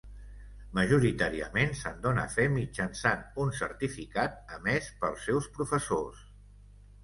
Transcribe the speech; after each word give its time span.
Majoritàriament, 0.77 1.75
se'n 1.81 1.99
dóna 2.07 2.23
fe 2.37 2.47
mitjançant 2.55 3.23
un 3.45 3.55
certificat 3.61 4.59
emès 4.59 4.91
pels 5.05 5.31
seus 5.31 5.53
professors. 5.61 6.29